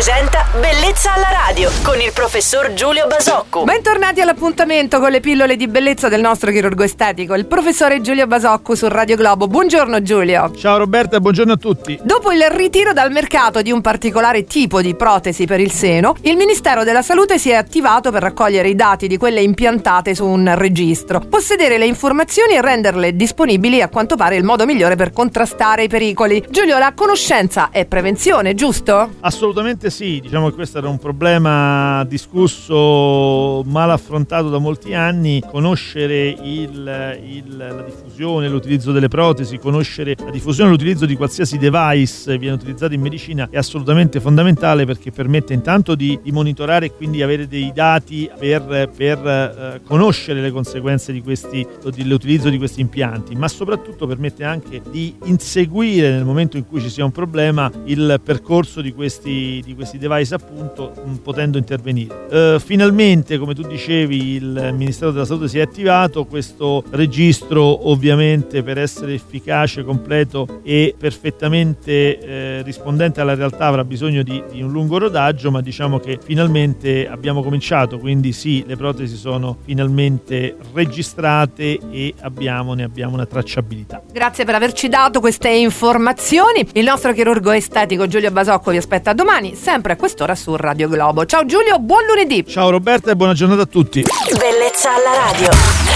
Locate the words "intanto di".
45.52-46.18